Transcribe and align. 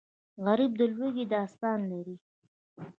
غریب 0.45 0.71
د 0.79 0.81
لوږې 0.95 1.25
داستان 1.33 1.79
لري 1.91 2.15